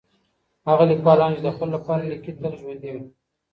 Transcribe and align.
هغه 0.67 0.83
ليکوالان 0.91 1.31
چي 1.35 1.41
د 1.43 1.49
خلګو 1.57 1.73
لپاره 1.75 2.07
ليکي 2.09 2.31
تل 2.39 2.53
ژوندي 2.59 2.89
وي. 2.93 3.03